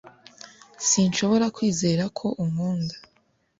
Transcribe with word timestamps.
sinshobora 0.87 1.45
kwizera 1.55 2.03
ko 2.17 2.27
unkunda 2.43 2.95